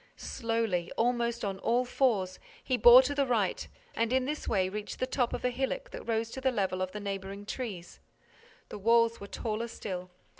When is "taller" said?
9.27-9.67